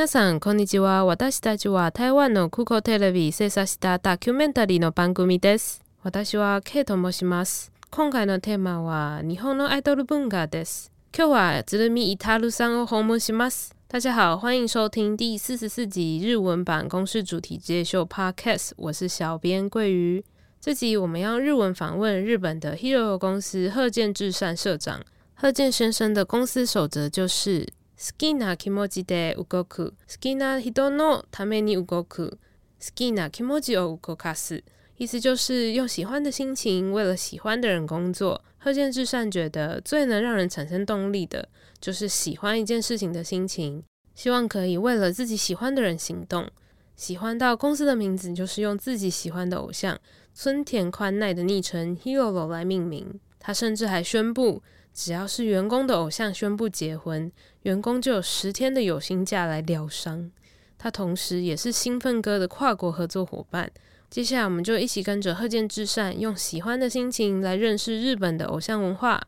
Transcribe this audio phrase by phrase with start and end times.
[0.00, 1.04] 皆さん、こんにちは。
[1.04, 5.82] 私たちは台湾の空港テレビ制作したダキュメンタリーの番組です。
[6.02, 7.70] 私は K と申します。
[7.90, 10.90] 今回のテーマは日本のアイドル文化です。
[11.14, 13.74] 今日は鶴見イタルさんを訪問します。
[13.88, 20.24] 大家好，欢迎收听第四十四集日文版公式主题职秀 Podcast，我是小编桂鱼。
[20.62, 25.02] 这集我们用日文访问日本的 Hero 公司贺建志善社长。
[25.34, 27.66] 贺建先生的公司守则就是
[28.02, 32.38] 好きな気持ちで動く、好きな人のために動く、
[32.82, 34.64] 好きな気持ちを動かす。
[34.98, 38.42] 意思就是用喜欢的心情，为了喜欢的人工作。
[38.56, 43.82] 贺建志善觉得最能让人产生动力的就是喜欢一件事情的心情，
[44.14, 46.48] 希望可以为了自己喜欢的人行动。
[46.96, 49.98] 喜欢到公司的名字就是用自己喜欢的偶像
[50.34, 53.20] 村田宽奈的昵称 Hero 来命名。
[53.38, 54.62] 他甚至还宣布。
[54.92, 57.30] 只要是员工的偶像宣布结婚，
[57.62, 60.30] 员工就有十天的有薪假来疗伤。
[60.78, 63.70] 他同时也是兴奋哥的跨国合作伙伴。
[64.10, 69.20] 接下来，我们就一起跟着贺建志善，用喜欢的心情来认识日本的偶像文化。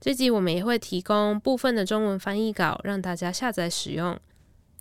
[0.00, 4.18] 这集我们也会提供部分的中文翻译稿，让大家下载使用。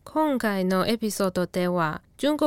[0.06, 2.38] 今回のエピソードでは、国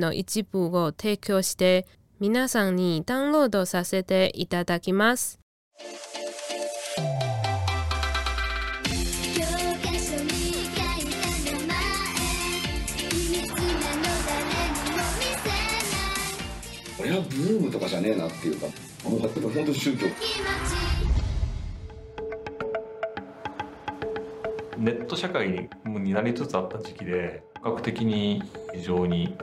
[0.00, 1.84] の一部を提供して、
[2.18, 5.38] 皆さんにダウンロードさせていただきます。
[17.16, 18.66] はブームとかじゃねえなっていうか
[19.08, 20.06] もう本当に宗教
[24.78, 25.48] ネット社会
[25.84, 28.42] になりつつあった時期で比較的に
[28.74, 29.34] 非常に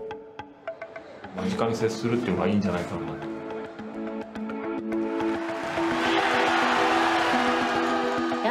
[1.36, 3.34] 間近に接するっていうのがいいんじゃないかなと。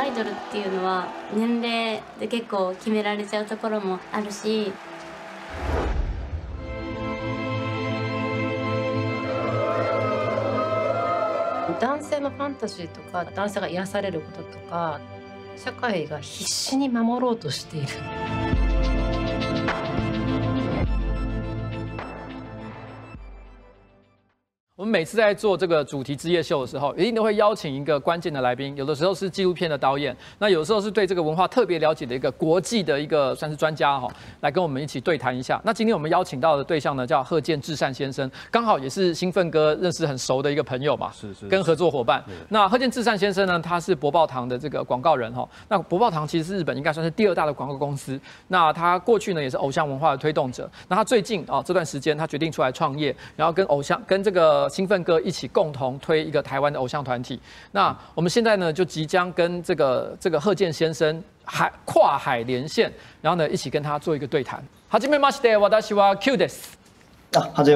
[0.02, 4.72] アイドルっていうのは年齢で結構決められちゃうところもあるし
[11.82, 15.00] 男性のファンタジーとか男性が癒されることとか
[15.56, 17.88] 社会が必死に守ろうとしている。
[24.82, 34.08] 我们每次在做这个主题之夜秀的时候，一定都会邀请一个关键的来宾，有的时候是纪录片的导演，那有的时候是对这个文化特别了解的一个国际的一个算是专家哈，
[34.40, 35.60] 来跟我们一起对谈一下。
[35.64, 42.20] 那今天我们邀请到的对象呢，叫贺建志善先生，刚好也是兴奋哥认识很熟的一个朋友嘛，是是跟合作伙伴。
[42.48, 48.20] 那贺建志善先生呢，他是博报堂的这个广告人哈，那博报堂其实是日本应该算是第二大的广告公司。
[48.48, 54.68] 那他过去呢也是偶像文化的推动者，那他最近啊这段时间他决定出来创业，然后跟偶像跟这个。
[54.72, 57.38] 兴奋哥一起共同推一个台湾的偶像团体。
[57.72, 62.90] 那我们现在呢，就即将跟这个这个贺建先生海跨海连线，
[63.20, 64.58] 然后呢一起跟他做一个对谈。
[64.90, 65.18] 私はじめ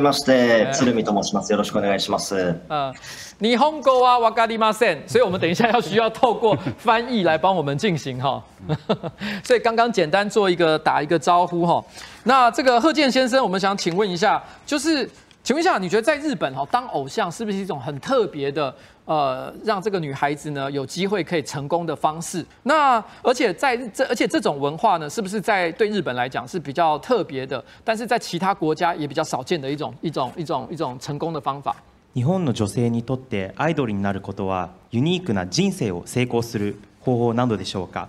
[0.00, 1.50] まして鶴見と申します。
[1.50, 2.54] よろしくお願いします。
[2.68, 2.94] 嗯，
[3.40, 4.70] ニホンゴアワガリマ
[5.06, 8.44] 所以我们等一下要需要透过翻译来帮我们进行哈。
[9.42, 11.82] 所以刚刚简单做一个打一个招呼哈。
[12.24, 15.08] 那这个贺建先生，我们想请问一下，就是。
[15.46, 18.74] 请问一下，你觉得在日本哈当偶像是不是一种很特别的，
[19.04, 22.44] 呃，让这个女孩子呢有机会可以成功的方式？
[22.64, 31.76] 那而且在这，而且这种文化呢，是不是在对日本来讲是比较特别的，但是在其他国家也比较少见的一种一种一种一种成功的方法？
[32.14, 38.08] 日本の女性にとってアイドルになることはユニークな人生を成功する方法なのでしょうか？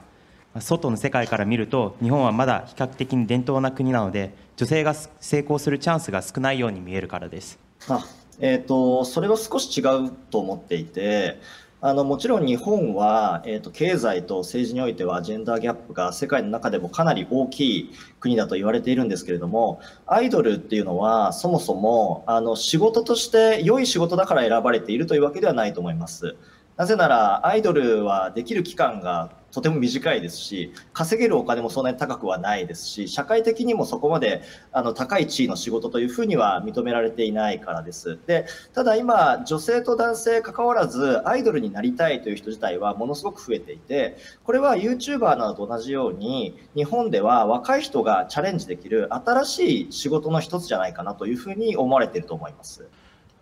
[0.62, 7.60] 外の世界から見ると日本はまだ比較的に伝統な国なので女性が成功するチャンスが少ないように見えるからです。
[7.90, 8.04] あ
[8.40, 11.40] えーと、それは少し違うと思っていて
[11.82, 26.36] あのもちろん日本は、えーと、と経済と政治においてはジェンダーギャップが世界の中でもかなり大きい国だと言われているんですけれどもアイドルっていうのはそもそもあの仕事として良い仕事だから選ばれているというわけではないと思います。
[26.78, 34.42] なぜならアイドルはできる期間がとても短いですし稼げるお金もそんなに高くはないですし社会的にもそこまで
[34.72, 52.88] あの高い地位の仕事というふうには認められていないからですでただ今女性と男性関わらずアイドルになりたいという人自体はものすごく増えていてこれは YouTuber などと同じように日本では若い人がチャレンジできる新しい仕事の一つじゃないかなというふうに思われていると思います。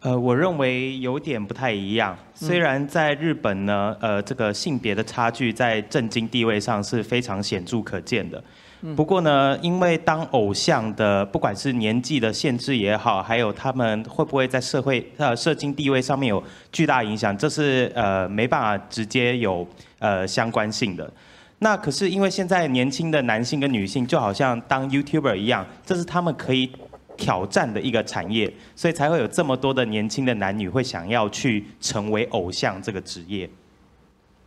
[0.06, 2.16] 呃，我认为有点不太一样。
[2.36, 8.42] 虽然在日本呢，呃，这个性别的差距在政经地位上是非常显著可见的。
[8.96, 19.68] 不过呢，因为当偶像的，不管是年纪的限制也好，还有他们会不会在社会呃社经地位上面有巨大影响，这是呃没办法直接有
[19.98, 21.12] 呃相关性的。
[21.58, 26.70] 那可是因为现在年轻的男性跟女性就好像当 YouTuber 一样，这是他们可以。
[27.18, 33.50] 挑战的一个产业，所以才会有这么多的年轻的男女会想要去成为偶像这个职业。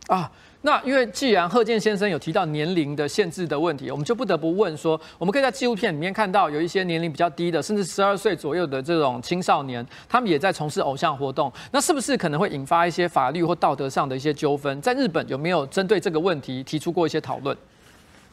[0.07, 0.29] 啊，
[0.63, 14.81] 那因为既然贺建先生有提到年龄的限制的问题，我们就不得不问说，我们可以在纪录片里面看到有一些年龄比较低的，甚至十二岁左右的这种青少年，他们也在从事偶像活动，那是不是可能会引发一些法律或道德上的一些纠纷？
[14.81, 17.55] 在日本有没有针对这个问题提出过一些讨论？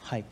[0.01, 0.23] 嗨。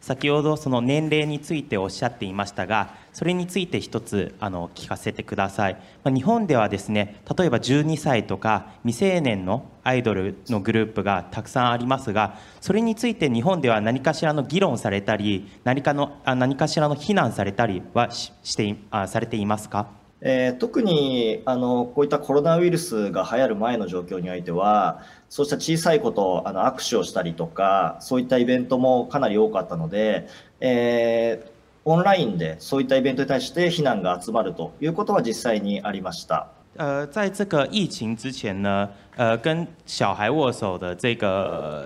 [0.00, 30.26] 先ほどその年齢についておっしゃっていましたがそれについて一つあの聞かせてください、まあ、日本ではですね例えば12歳とか未成年のアイドルのグループがたくさんありますがそれについて日本では何かしらの議論されたり何かのあ何かしらの非難されたりはしてあされていますかえー、特にあのこういったコロナウイルスが流行る前の状況においてはそうした小さいことあの握手をしたりとかそういったイベントもかなり多かったので、
[30.60, 31.50] えー、
[31.84, 36.48] オンラインでそういったイベントに対して非難が集まるということは実際にありました。
[36.76, 41.26] 呃，在这个疫情之前呢，呃，跟小孩握手的这个、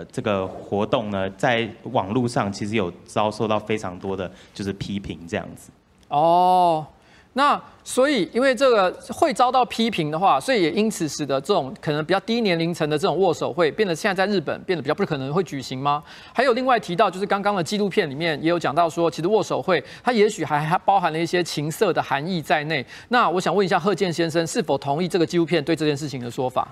[0.01, 5.71] 呃、这个活动呢，在网络上其实有遭受到非常多的就是批评这样子。
[6.09, 6.92] 哦、oh.。
[7.35, 16.03] 那所以，因为这个会遭到批评的话，所以也因此使得这种可能比较低年龄层的这种握手会，变得现在在日本变得比较不可能会举行吗？
[16.33, 22.85] 还有另外提到，就是刚刚的纪录片里面也有讲到说，其实握手会它也许还包含了一些情色的含义在内。
[23.09, 26.69] 那我想问一下贺建先生，是否同意这个纪录片对这件事情的说法？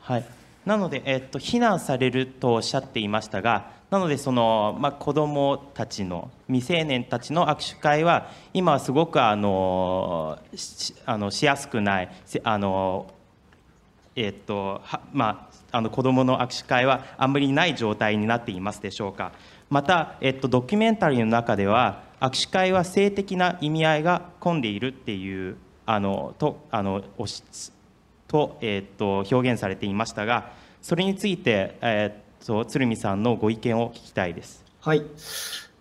[0.00, 0.22] 嗨。
[0.66, 12.10] なので、えっと、避難されるとおっしゃっていましたが、なのでその、まあ、子どもたちの未成年たちの握手会は今はすごくあのしあのしやすくない
[12.42, 13.06] あの、
[14.16, 19.30] えっとはまあ、あの子どもの握手会はあんまりない状態になっていますでしょうか
[19.70, 27.44] また、えっと、ドキュメンタリーの中では握手会は性的な意味合いが込んでいるっていうあのとあのおし
[28.28, 30.52] と,、えー、と表現されていましたが
[30.82, 34.64] それについて、えー、と鶴見さんのご意見を聞きたいです。
[34.80, 35.02] はい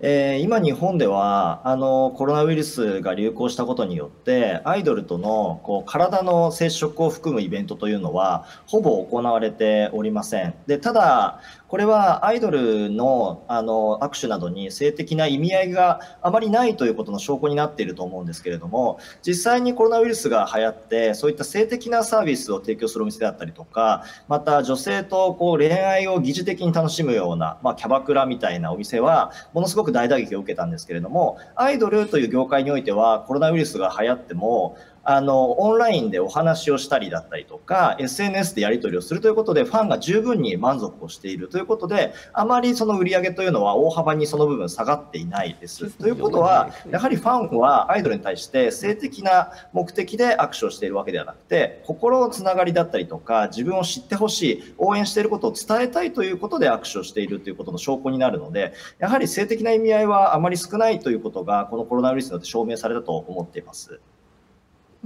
[0.07, 34.77] えー、今日本ではあのコロナウイルスが流行したことによってアイドルとのこう体の接触を含むイベントというのはほぼ行われておりませんでただこれはアイドルのあの握手などに性的な意味合いがあまりないということの証拠になっていると思うんですけれども実際にコロナウイルスが流行ってそういった性的なサービスを提供するお店であったりとかまた女性とこう恋愛を疑似的に楽しむような、まあ、キャバクラみたいなお店はものすごく大打撃を受けたんですけれども、アイドルという業界においては、コロナウイルスが流行っても、
[35.07, 45.91] あのオンラインでお話をしたりだったりとか SNS でやり取りをするということでファンが十分に満足をしているということであまりその売り上げというのは大幅にその部分下がっていないです。
[45.91, 63.99] ということはやはりファンはアイドルに対して性的な目的で握手をしているわけではなくて心のつながりだったりとか自分を知ってほしい応援していることを伝えたいということで握手をしているということの証拠になるのでやはり性的な意味合いはあまり少ないということがこのコロナウイルスによって証明されたと思っています。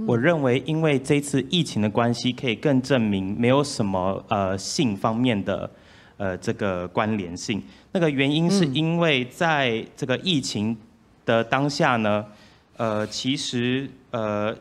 [0.06, 5.68] 我认为，因为这次疫情的关系，可以更证明没有什么呃性方面的，
[6.16, 7.62] 呃这个关联性。
[7.92, 10.76] 那个原因是因为在这个疫情
[11.26, 12.24] 的当下呢，
[12.76, 14.54] 呃，其实呃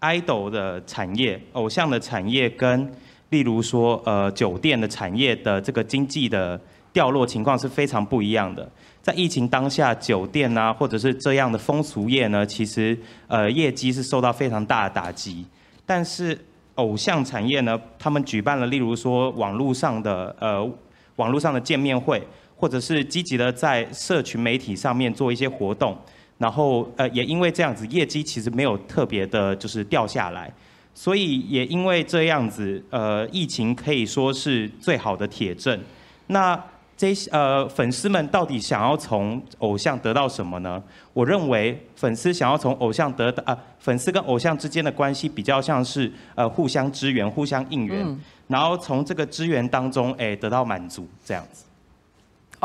[0.00, 2.90] ，idol 的产业、偶像的产业跟
[3.30, 6.58] 例如说呃酒店的产业的这个经济的
[6.92, 8.66] 掉落情况是非常不一样的。
[9.06, 12.98] 在疫情当下，酒店呐，或者是这样的风俗业呢，其实
[13.28, 15.46] 呃业绩是受到非常大的打击。
[15.86, 16.36] 但是
[16.74, 20.68] 偶像产业呢，他们举办了例如说网络上的呃
[21.14, 22.20] 网络上的见面会，
[22.56, 25.96] 或者是积极的在社群媒体上面做一些活动，
[26.38, 30.52] 然后呃也因为这样子，业绩其实没有特别的就是掉下来。
[30.94, 35.80] 所以也因为这样子，呃疫情可以说是最好的铁证。
[36.26, 36.60] 那。
[36.96, 40.82] 这些呃，粉丝们到底想要从偶像得到什么呢？
[41.12, 51.66] 我认为，粉丝想要从偶像得到呃，粉丝跟偶像之间的关系比较像是呃，互相支援、互相应援，然后从这个支援当中哎得到满足，这样子。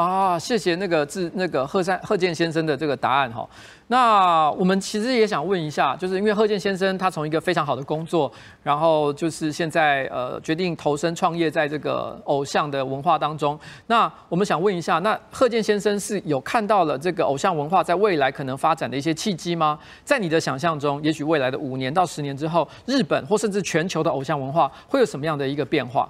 [0.03, 3.47] 啊，谢谢那个字那个贺山贺建先生的这个答案哈。
[3.87, 8.31] 那我们其实也想问一下，就是因为贺建先生他从一个非常好的工作，
[8.63, 13.57] 然后就是现在呃决定投身创业在这个偶像的文化当中。
[13.87, 19.77] 那我们想问一下，那贺建先生是有看到了这个偶像文化在未来可能发展的一些契机吗？
[20.03, 26.09] 在你的想象中，也许未来的五年到十年之后，日本或甚至全球的偶像文化会有什么样的一个变化？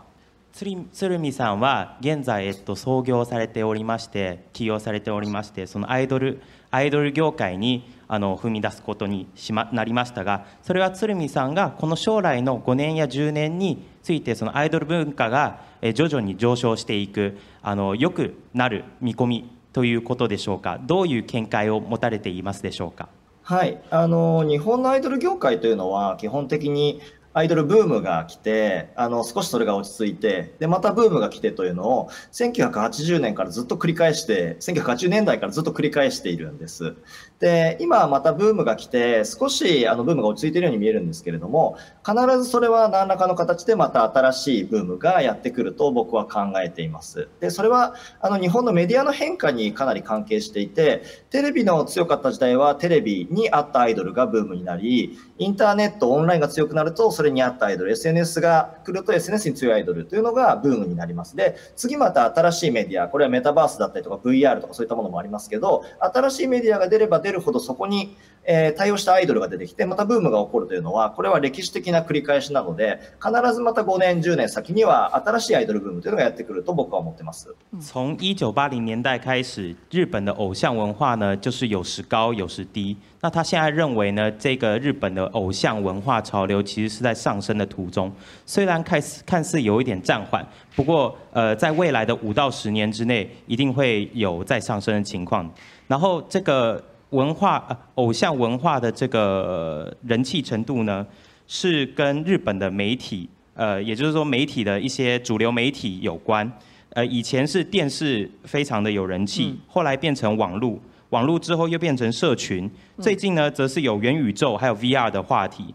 [0.53, 15.61] 鶴見さんは現在、えっと、創業されておりまして起業されておりましてそのアイドルアイドル業界にあの踏み出すことにし、ま、なりましたがそれは鶴見さんがこの将来の5年や10年についてそのアイドル文化が
[15.93, 23.07] 徐々に上昇していくあの良くなる見込みということでしょうかどういう見解を持たれていますでしょうか。
[23.43, 27.01] はい、あの日本のアイドル業界というのは基本的に
[27.33, 36.95] アイドルブームが来てあの少しそれが落ち着いてでまたブームが来てというのを1980年からずっと繰り返して1980年代からずっと繰り返しているんです
[37.41, 41.75] で、今またブームが来て、少しあのブームが落ち着いているように見えるんですけれども、
[42.07, 47.29] 必ずそれは何らかの形でまた新しいブームがやってくると僕は考えています。
[47.39, 61.35] で、それはあの日本のメディアの変化にかなり関係していて、テレビの強かった時代はテレビに合ったアイドルがブームになり、インターネット、オンラインが強くなるとそれに合ったアイドル、SNS が来ると SNS に強いアイドルというのがブームになります。
[61.35, 77.53] で、次また新しいメディア、これはメタバースだったりとか VR とかそういったものもありますけど、新しいメディアが出れば出出るほどそこに、え対応したアイドルが出てきてまたブームが起こるというのはこれは歴史的な繰り返しなので必ずまた5年10年先には新しいアイドルブームというのがやってくると僕は思ってます。
[77.79, 82.97] 从1980年代开始，日本的偶像文化呢，就是有时高有时低。
[83.21, 88.11] 那他现在认为呢，这个日本的偶像文化潮流其实是在上升的途中，
[88.47, 90.43] 虽然看似看似有一点暂缓，
[90.75, 95.47] 不过呃，在未来的五到十年之内，一定会有在上升的情况。
[95.87, 96.83] 然后这个。
[97.11, 101.05] 文化呃，偶像文化的这个人气程度呢，
[101.47, 106.49] 是跟日本的媒体，呃，也就是说媒体的一些主流媒体有关。
[106.93, 110.77] 呃，以前是电视非常的有人气，后来变成网络，
[111.09, 115.73] 网络之后又变成社群，最近呢，则是有元宇宙还有 VR 的话题，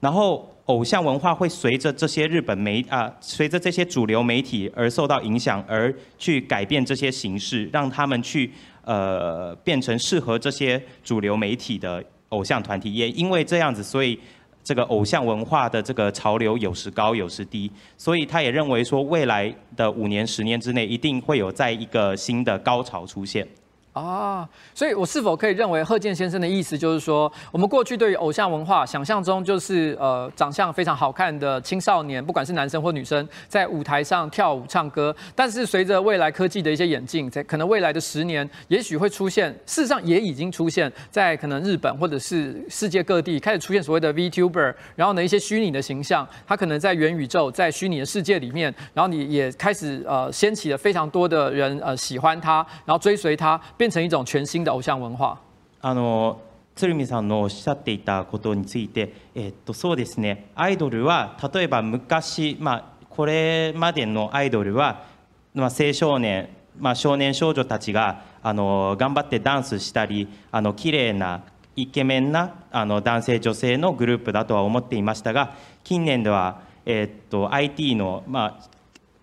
[0.00, 0.53] 然后。
[0.66, 8.50] 偶像文化会随着这些日本媒啊，随着这些主流媒体而受到影响，而去改变这些形式，让他们去
[8.82, 12.94] 呃变成适合这些主流媒体的偶像团体。
[12.94, 14.18] 也因为这样子，所以
[14.62, 17.70] 这个偶像文化的这个潮流有时高有时低。
[17.98, 23.46] 所以他也认为说，未来的五年十年之内，一定会有在一个新的高潮出现。
[23.94, 35.14] 啊，所以我是否可以认为贺建先生的意思就是说，我们过去对于偶像文化想象中就是呃长相非常好看的青少年，不管是男生或女生，在舞台上跳舞唱歌。
[35.36, 53.60] 但是随着未来科技的一些演进，在可能未来的十年，也许会出现，事实上也已经出现在可能日本或者是世界各地开始出现所谓的 VTuber，然后呢一些虚拟的形象，他可能在元宇宙，在虚拟的世界里面，然后你也开始呃掀起了非常多的人呃喜欢他，然后追随他。
[53.84, 55.38] 变成一种全新的偶像文化。
[55.82, 56.40] あの
[56.74, 60.46] 鶴見さんのおっしゃっていたことについて、えっとそうですね。
[60.54, 65.04] アイドルは例えば昔、まあこれまでのアイドルは、
[65.52, 66.48] まあ青少年、
[66.80, 71.42] まあ少年少女たちがあの頑張ってダンスしたり、あの綺麗な
[71.76, 78.66] イケメンなあの男性女性のグループだとは思っていましたが、近年ではえー、っと IT のまあ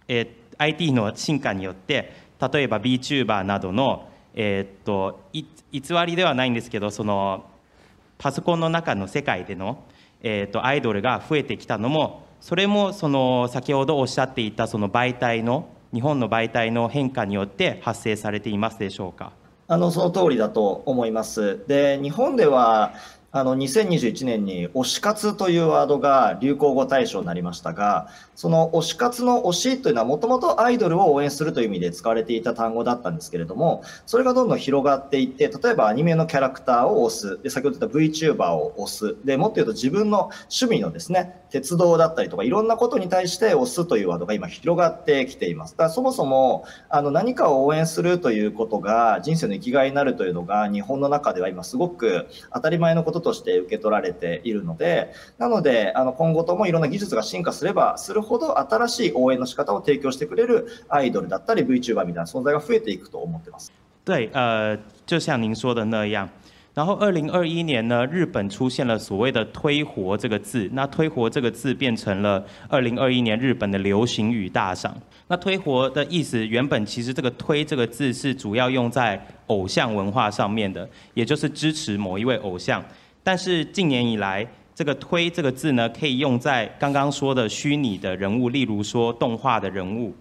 [0.08, 0.28] えー、
[0.60, 2.14] IT の進化によって
[2.54, 5.44] 例えば VTuber などのえー、っと偽
[6.06, 7.46] りではないんですけどその
[8.18, 9.84] パソコンの中の世界での、
[10.22, 19.34] えー、っとアイドルが増えてきたのもそれもその先ほどおっしゃっていたその媒体の日本の媒体の変化によって発生されていますでしょうか
[19.68, 21.64] あのその通りだと思います。
[21.68, 22.94] で日本では
[23.34, 45.74] あの2021年に推し活というワードが流行語大賞になりましたがその推し活の推しというのはもともとアイドルを応援するという意味で使われていた単語だったんですけれどもそれがどんどん広がっていって例えばアニメのキャラクターを推すで先ほど言った VTuber を推すでもっと言うと自分の趣味のですね鉄道だったりとかいろんなことに対して推すというワードが今広がってきています。
[45.74, 53.20] だからそもそもあの何かを応援するということが人生の生きがいになるというのが日本の中では今すごく当たり前のこと
[64.04, 66.28] 对呃，就像您说的那样。
[66.74, 70.70] 然后，二零二一年呢，日本出现了所谓的“推活”这个字。
[70.72, 74.96] 那“推活”这个字变成了二零二一年日本的流行语大赏。
[75.28, 82.82] 那“推活”的意思，原本其实这个“推”这个字是主要用在偶像文化上面的，也就是支持某一位偶像。
[83.24, 90.14] 但是近年以来，这个“推”这个字呢，可以用在刚刚说的虚拟的人物，例如说动画的人物，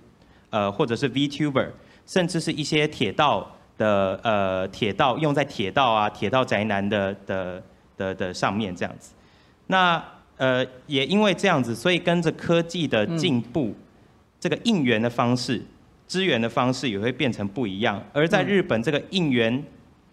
[0.51, 1.69] 呃，或者是 VTuber，
[2.07, 7.63] 甚至是一些铁道的呃铁道，用在铁道啊、铁道宅男的的
[7.97, 9.13] 的的上面这样子。
[9.67, 10.03] 那
[10.37, 13.75] 呃，也因为这样子，所以跟着科技的进步，
[14.39, 15.63] 这个应援的方式、
[16.07, 18.03] 支援的方式也会变成不一样。
[18.13, 19.63] 而在日本，这个应援、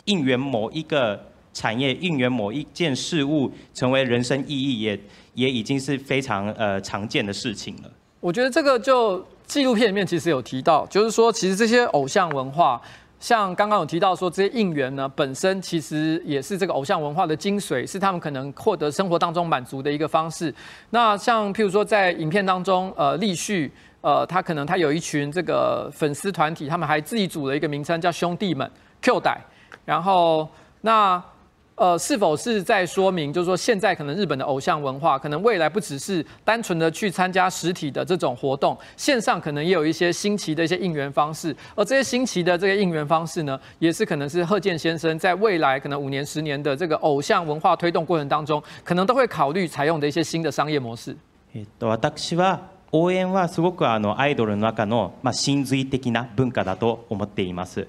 [0.05, 1.21] 应援某一个。
[1.57, 4.99] 产业应援某一件事物成为人生意义，也
[5.33, 7.89] 也已经是非常呃常见的事情了。
[8.19, 12.79] 我觉得这个就纪录片里面其实有提到，就是说其实这些偶像文化，
[13.19, 20.53] 像刚刚有提到说这些应援呢，本身其实也是这个偶像文化的精髓，是他们可能获得生活当中满足的一个方式。
[20.91, 23.71] 那像譬如说在影片当中，呃，立旭，
[24.01, 28.69] 呃，他可能他有一群这个粉丝团体，他们还自己组了一个名称叫兄弟们
[29.01, 29.41] Q 代，
[29.83, 30.47] 然后
[30.81, 31.19] 那。
[31.77, 51.15] 呃，是否是在说明，就是说现在可能日本的偶像文化，可能未来不只是单纯的去参加实体的这种活动，线上可能也有一些新奇的一些应援方式，而这些新奇的这个应援方式呢，也是可能是贺建先生在未来可能五年、十年的这个偶像文化推动过程当中，可能都会考虑采用的一些新的商业模式。
[51.79, 52.59] 私は
[52.91, 57.87] 応援はすごくあのアイドルの中のまあ神髄的な文化だと思っています。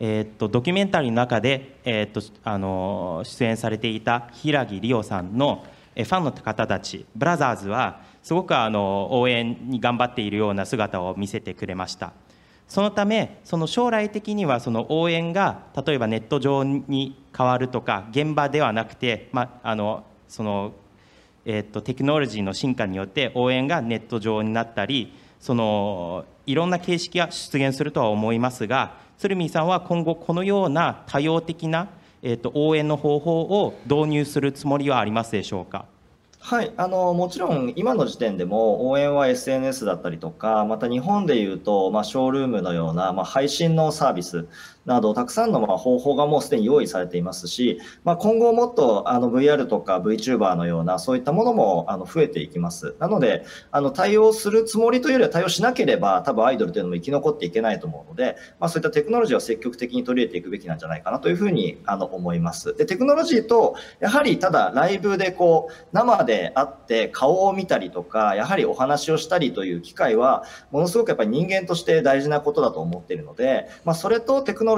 [0.00, 5.64] えー、っとドキュメンタリーの中で、えー、っとあの出演されていた平木理央さんの
[5.94, 12.12] ファンの方たちブラザーズはすごくあの応援に頑張っているような姿を見せてくれました
[12.68, 20.74] そのためその将来的にはその応援が例えばネット上に変わるとか現場ではなくて、まあのその
[21.46, 31.88] えー、っと、テクノロジーの進化によって応援がネット上になったりそのいろんな形式が出現するとは思いますが鶴見さんは今後このような多様的な、
[32.22, 35.86] えー、と応援の方法を導入するつもりはありますでしょうか。
[36.40, 44.46] はい、あのもちろん今の時点でも応援は SNS だったりとかまた日本でいうと、まあ、ショールームのような、まあ、配信のサービス
[44.86, 52.94] など、たくさんの方法がもうすでに用意されていますし、まあ、今後もっとあの VR とか VTuber のような、そういったものもあの増えていきます。
[52.98, 62.74] なので、あの対応するつもりというよりは対応しなければ、多分アイドルというのも生き残っていけないと思うので、まあ、そういったテクノロジーを積極的に取り入れていくべきなんじゃないかなというふうにあの思います。
[62.76, 74.76] で、テクノロジーと、やはりただライブでこう、生で会って顔を見たりとか、やはりお話をしたりという機会は、ものすごくやっぱり人間として大事なことだと思っているので、まあ、それとテクノロジ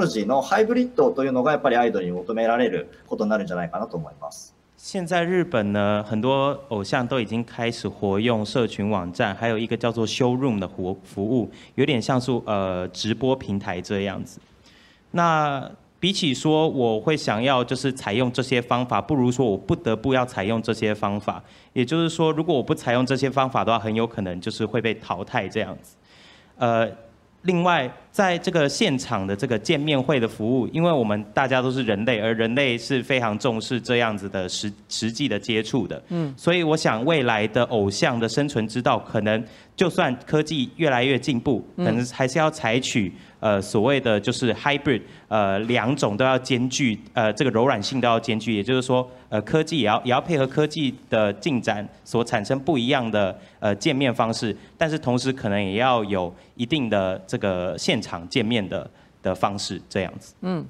[4.83, 14.39] 现在日本呢，很多偶像都已经开始活用社群网站，还有一个叫做 Showroom 的服服务，有点像是呃直播平台这样子。
[15.11, 21.43] 那比起说我会想要就是采用这些方法，不如说我不得不要采用这些方法。
[21.73, 25.95] 也就是说，如果我不采用这些方法的话，很有可能就是会被淘汰这样子。
[26.57, 26.89] 呃，
[27.43, 27.91] 另外。
[28.11, 39.41] 在这个现场的这个见面会的服务，因为我们大家都是人类，而人类是非常重视这样子的实实际的接触的，嗯，所以我想未来的偶像的生存之道，可能
[39.77, 58.00] 就算科技越来越进步，可能还是要采取呃所谓的就是 hybrid，呃两种都要兼具，呃这个柔软性都要兼具，也就是说，呃科技也要也要配合科技的进展，所产生不一样的呃见面方式，但是同时可能也要有一定的这个现。
[58.01, 58.89] 场见面的
[59.21, 60.33] 的方式，这样子。
[60.41, 60.65] 嗯。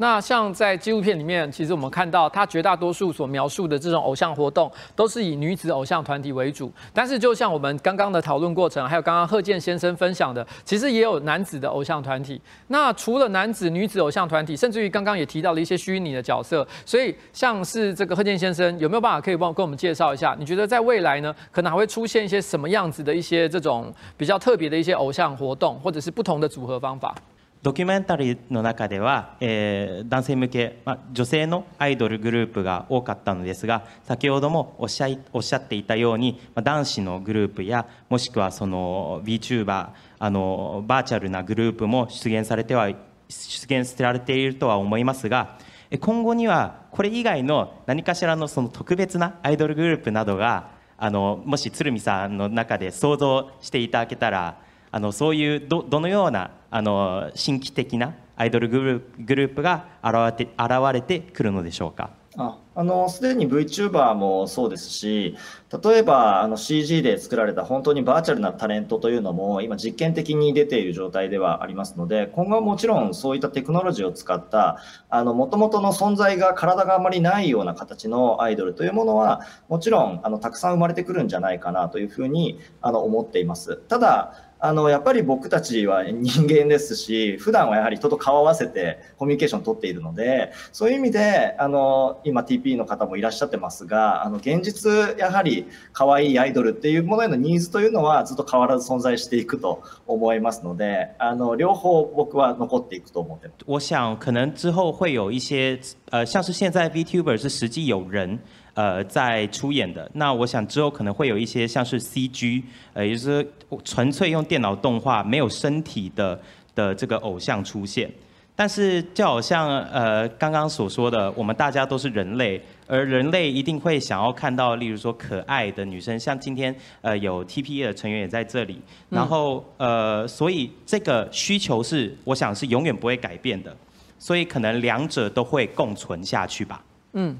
[0.00, 6.72] 那像在纪录片里面，其实我们看到，它绝大多数所描述的这种偶像活动，都是以女子偶像团体为主。
[6.94, 12.40] 但是，就像我们刚刚的讨论过程，还有刚刚贺建先生分享的，其实也有男子的偶像团体。
[12.68, 16.66] 那除了男子、女子偶像团体，甚至于刚刚也提到了一些虚拟的角色。
[16.86, 20.34] 所以，像是这个贺建先生，有没有办法可以帮跟我们介绍一下？
[20.40, 27.14] 你觉得在未来呢，可能还会出现一些什么样子的一些这种比较特别的一些偶像活动，或者是不同的组合方法？
[27.62, 42.96] ドキュメンタリーの中では、えー、男性向け、まあ、女性のアイドルグループが多かったのですが先ほどもおっしゃいおっしゃっていたように、まあ、男子のグループやもしくはその VTuber あのバーチャルなグループも出現されては出
[43.28, 45.58] 現してられているとは思いますが
[46.00, 54.58] 今後にはこれ以外の何かしらのその特別なアイドルグループなどがあのもし鶴見さんの中で想像していただけたら
[54.92, 60.60] あのそういうどどのようなあの新規的なアイドルグルグループが現れて現
[60.92, 65.36] れてくるのでしょうかあのすでに VTuber もそうですし
[65.84, 74.78] 例えばあの CG で作られた本当にバーチャルなタレントというのも今実験的に出ている状態ではありますので今後はもちろんそういったテクノロジーを使った
[75.10, 83.76] もともとの存在が体があまりないような形のアイドルというものはもちろんあのたくさん生まれてくるんじゃないかなというふうにあの思っています。
[83.76, 103.64] ただあのやっぱり僕たちは人間ですし普段はやはり人と顔合わせてコミュニケーションを取っているのでそういう意味であの今 TP の方もいらっしゃってますがあの現実やはり可愛いアイドルっていうものへのニーズというのはずっと変わらず存在していくと思いますのであの両方僕は残っていくと思ってます。
[103.66, 105.78] 我想可能之后会有一些
[106.10, 108.38] 呃像是现在 VTuber 是实际有人
[108.80, 112.62] 呃，在出演的那，我想之后可能会有一些像是 CG，
[112.94, 113.46] 呃，也就是
[113.84, 116.40] 纯粹用电脑动画没有身体的
[116.74, 118.10] 的这个偶像出现。
[118.56, 128.80] 但是就好像呃刚刚所说的，我们大家都是人类，而人类一定会想要看到，例如说可爱的女生，像今天呃有 TPE 的成员也在这里。
[129.10, 133.76] 然后呃，所以这个需求是我想是永远不会改变的，
[134.18, 136.82] 所以可能两者都会共存下去吧。
[137.12, 137.36] 嗯。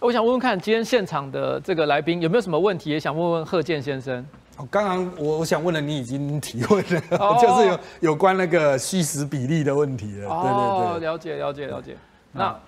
[0.00, 2.88] 我想问问看，今天现场的这个来宾有没有什么问题？
[2.88, 4.26] 也想问问贺建先生。
[4.70, 7.00] 刚刚我我想问了，你已经提问了，
[7.38, 10.06] 就是有有关那个虚实比例的问题。
[10.12, 11.94] 对对对，了解了解了解。
[12.32, 12.58] 那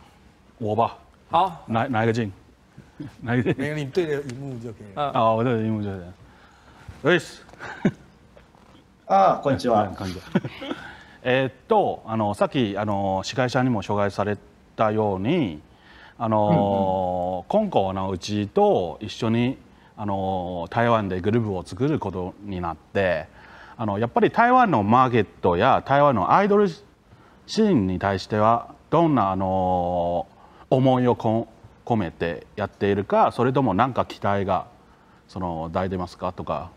[0.58, 0.94] 我吧。
[1.30, 2.30] 好，哪哪一个进？
[3.22, 3.50] 哪一个？
[3.56, 3.74] 哪个？
[3.76, 5.10] 你对着荧幕就可以了。
[5.14, 6.12] 哦，我对着荧幕就行。
[7.02, 7.18] 喂。
[9.08, 10.20] 啊，关机吧，关机。
[11.24, 14.36] えっと、あのさっきあの司会者にも紹介され
[14.76, 15.60] たように。
[16.24, 19.58] あのー、うん、今のうちと一緒に、
[19.96, 23.26] あのー、台湾でグループを作ることになって
[23.76, 34.68] あのやっぱり台湾のマーケットや台湾のアイドルシーンに対してはどんな、あのー、思いを込めてやっているかそれとも何か期待が
[35.26, 36.70] その抱いてますかとか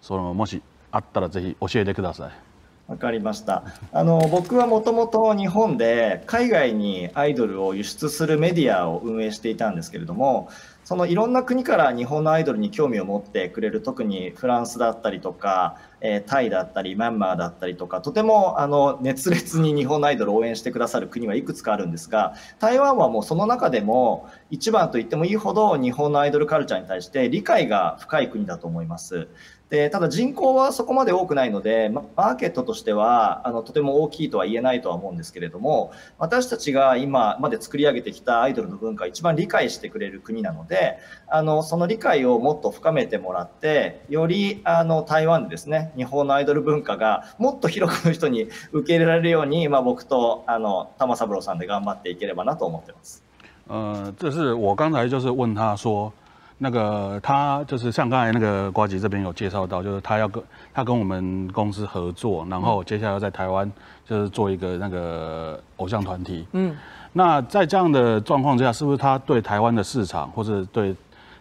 [0.00, 0.62] そのもし
[0.92, 2.47] あったらぜひ教えてください。
[2.88, 3.64] わかりました。
[3.92, 10.48] あの僕はもともと日本で海外にアイドルを輸出するメディアを運営していたんですけれども、
[10.86, 29.28] そのいろんな国から日本のアイドルに興味を持ってくれる、特にフランスだったりとか、えー、タイだったり、マンマーだったりとか、とてもあの熱烈に日本のアイドルを応援してくださる国はいくつかあるんですが、台湾はもうその中でも一番と言ってもいいほど日本のアイドルカルチャーに対して理解が深い国だと思います。
[29.70, 53.22] でただ人口はそこまで多くないのでマーケットとしてはあのとても大きいとは言えないとは思うんですけれども私たちが今まで作り上げてきたアイドルの文化を一番理解してくれる国なのであのその理解をもっと深めてもらってよりあの台湾でですね日本のアイドル文化がもっと広くの人に受け入れられるように、まあ、僕とあの玉三郎さんで頑張っていければなと思ってます。
[53.68, 56.10] 呃，这是我刚才就是问他说，
[56.60, 60.42] 那个他就是像刚才那个瓜吉这边有介绍到，就是他要跟
[60.74, 63.70] 他跟我们公司合作，然后接下来在台湾
[64.04, 66.44] 就是做一个那个偶像团体。
[66.52, 66.76] 嗯，
[67.12, 70.94] 那在这样的状况之下，是不是他对台湾的市场或者对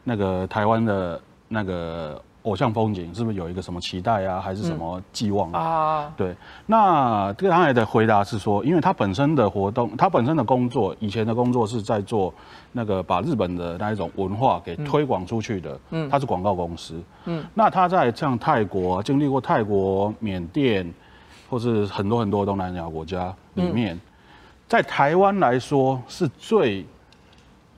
[0.04, 2.22] 那个台湾的那个？
[2.48, 6.12] 偶像风景是不是有一个什么期待啊，还是什么寄望啊？
[6.16, 6.34] 对，
[6.66, 12.34] 那这个刚才的回答是说，因为他本身的活动，他本身的工作，以前的工作是在做
[12.72, 15.78] 那个把日本的那一种文化给推广出去的。
[15.92, 17.00] 嗯，他是广告公司。
[17.26, 20.90] 嗯，那他在像泰国经历过泰国、缅甸，
[21.50, 24.00] 或是很多很多东南亚国家里面，
[24.70, 26.86] 在台湾来说是最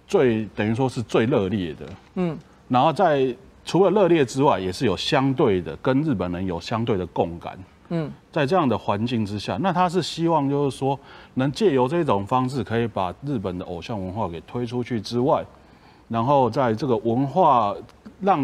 [0.07, 1.85] 最等于说是最热烈的。
[2.17, 3.35] 嗯，然后在。
[3.69, 7.55] 除了热烈之外，也是有相对的跟日本人有相对的共感。
[7.89, 10.99] 嗯，在这样的环境之下，那他是希望就是说，
[11.35, 15.45] 能借由这种方式可以把日本的偶像文化给推出去之外，
[16.07, 17.75] 然后在这个文化
[18.19, 18.41] 让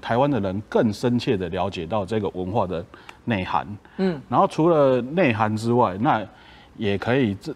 [0.00, 2.84] 台湾的人更深切的了解到这个文化的
[3.26, 3.64] 内涵。
[3.98, 6.20] 嗯，然后除了内涵之外，那
[6.76, 7.54] 也可以这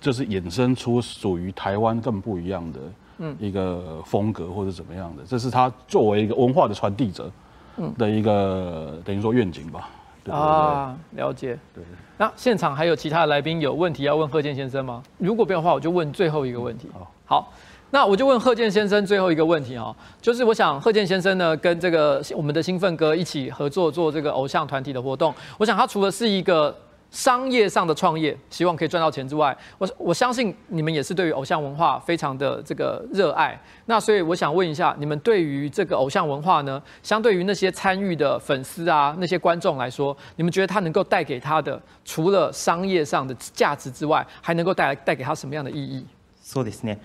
[0.00, 2.80] 就是衍生出属于台湾更不一样的。
[3.18, 7.30] 嗯，一个风格或者怎么样的，这是他作为一个文化的传递者，
[7.76, 9.88] 嗯，的一个等于说愿景吧。
[10.30, 11.58] 啊，了解。
[11.74, 11.84] 对。
[12.16, 15.02] 那现场还有其他的来宾有问题要问贺建先生吗？
[15.18, 16.88] 如果没有的话，我就问最后一个问题。
[16.94, 17.52] 好，好，
[17.90, 26.74] 那我就问贺建先生最后一个问题啊，就是我想贺建先生呢跟这个我们的兴奋哥一起合作做这个偶像团体的活动，我想他除了是一个。
[27.14, 33.58] 商业上的创业，希望可以赚到钱之外，我我相信你们也是对于偶像文化非常的这个热爱。
[33.86, 46.04] 那所以我想问一下，你们对于这个偶像文化呢，相对于那些参与的粉丝啊，那些观众来说，你们觉得他能够带给他的，除了商业上的价值之外，还能够带来带给他什么样的意义？
[46.44, 46.98] そうですね。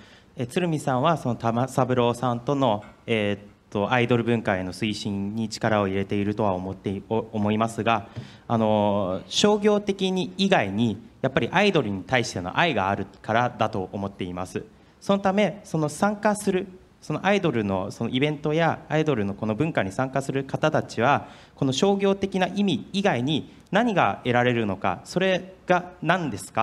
[0.47, 3.37] 鶴見さんはそのタマサブローさんとのえ。
[3.69, 8.09] とアイドル文化への推進に力を入れているとは思って思いますが
[8.47, 14.63] あの商業的に以外にやっぱりアイドルに対しての愛があるからだと思っています
[14.99, 16.67] そのためその参加する
[17.01, 26.61] そのアイドルのそのイベントやアイドルのこの文化に参加する方たちはこの商業的な意味以外に何が得られるのかそれが何ですか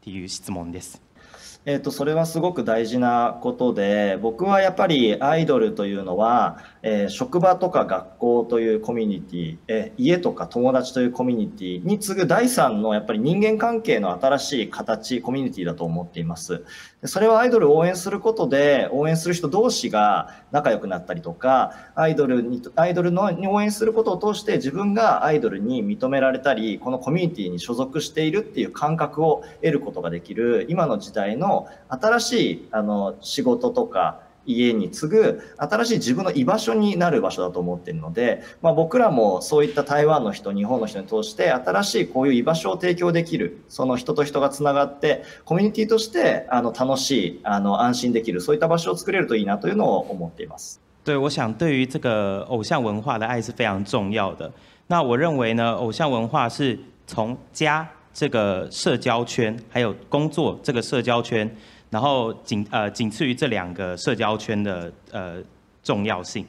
[0.00, 1.02] っていう質問です
[1.66, 16.62] えっとそれはすごく大事なことで僕はやっぱりアイドルというのはえー、職場とか学校というコミュニティ、えー、家とか友達というコミュニティに次ぐ第3のやっぱり人間関係の新しい形、コミュニティだと思っています。
[17.04, 34.20] それはアイドルを応援することで、応援する人同士が仲良くなったりとか、アイドルに、アイドルのに応援することを通して自分がアイドルに認められたり、このコミュニティに所属しているっていう感覚を得ることができる、今の時代の新しいあの仕事とか、
[34.54, 50.80] 家に次ぐ新しい自分の居場所になる場所だと思っているので、まあ、僕らもそういった台湾の人日本の人に通して新しいこういう居場所を提供できるその人と人がつながってコミュニティとしてあの楽しいあの安心できるそういった場所を作れるといいなというのを思っています。
[51.04, 54.50] 对，我想对于这个偶像文化的爱是非常重要的。
[54.88, 61.48] 那我认为呢，偶像文化是从家这个社交圈，还有工作这个社交圈。
[61.90, 65.36] 然后仅呃仅次于这两个社交圈的呃
[65.82, 66.44] 重要性，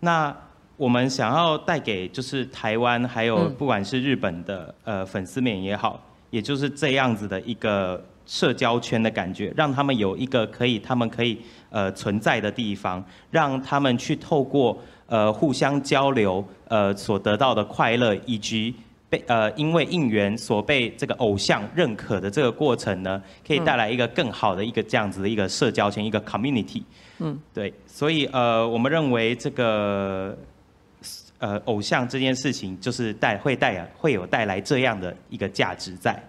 [0.00, 0.34] 那
[0.76, 6.00] 我们想要带给就是台湾还有不管是日本的呃粉丝面也好，
[6.30, 14.76] 也就是这样子的一个社交圈的感觉，让他们有一个可以他们可以呃存在的地方，让他们去透过
[15.06, 18.74] 呃互相交流呃所得到的快乐以及。
[19.10, 26.84] 被呃，因为应援所被这个偶像认可的这个过程呢，可以带来一个更好的一个这样子的一个社交圈，一个 community，
[27.18, 30.36] 嗯，对，所以呃，我们认为这个，
[31.40, 36.22] 呃，偶像这件事情就是带会带会有带来这样的一个价值在，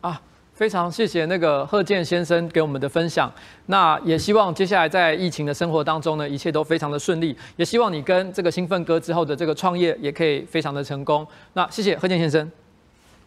[0.00, 0.20] 啊。
[0.60, 3.32] 非常谢谢那个贺建先生给我们的分享。
[3.64, 7.34] 那也希望接下来在疫情的生活当中呢，一切都非常的顺利。
[7.56, 11.26] 也希望你跟这个兴奋哥之后的这个创业也可以非常的成功。
[11.54, 12.46] 那谢谢贺建先生。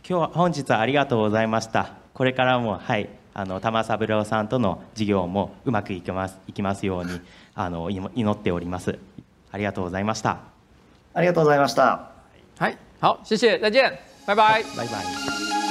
[0.03, 1.87] 今日は本日はありがとうございました。
[2.13, 7.19] これからもはいあのさんとの事業もうまくいますいきますように
[7.55, 8.95] あの祈っております。
[9.51, 10.37] ありがとうございました。
[11.15, 12.11] ありがとうございました。
[12.59, 13.91] はい，好，谢谢，再见，
[14.27, 15.62] 拜拜，拜拜。